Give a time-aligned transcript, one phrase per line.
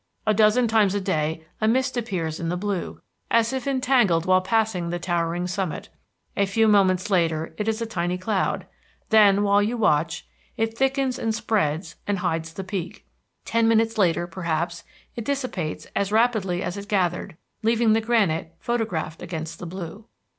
[0.25, 4.41] A dozen times a day a mist appears in the blue, as if entangled while
[4.41, 5.89] passing the towering summit.
[6.35, 8.65] A few moments later it is a tiny cloud;
[9.09, 10.25] then, while you watch,
[10.57, 13.05] it thickens and spreads and hides the peak.
[13.45, 14.83] Ten minutes later, perhaps,
[15.15, 20.07] it dissipates as rapidly as it gathered, leaving the granite photographed against the blue.